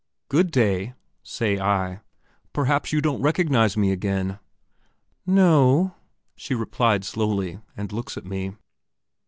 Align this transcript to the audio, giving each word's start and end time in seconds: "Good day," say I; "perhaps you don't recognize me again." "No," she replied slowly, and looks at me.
"Good 0.29 0.49
day," 0.49 0.95
say 1.21 1.59
I; 1.59 1.99
"perhaps 2.53 2.91
you 2.91 3.01
don't 3.01 3.21
recognize 3.21 3.77
me 3.77 3.91
again." 3.91 4.39
"No," 5.27 5.93
she 6.35 6.55
replied 6.55 7.05
slowly, 7.05 7.59
and 7.77 7.91
looks 7.93 8.17
at 8.17 8.25
me. 8.25 8.55